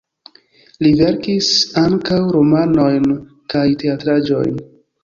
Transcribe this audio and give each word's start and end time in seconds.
Li 0.85 0.93
verkis 1.01 1.51
ankaŭ 1.83 2.19
romanojn 2.39 3.09
kaj 3.57 3.67
teatraĵojn. 3.85 4.63